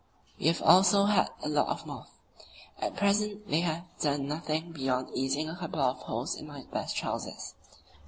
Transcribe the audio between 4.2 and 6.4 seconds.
nothing beyond eating a couple of holes